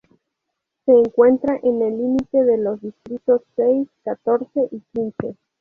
[0.85, 5.35] Se encuentra en el límite de los distritos seis, catorce y quince.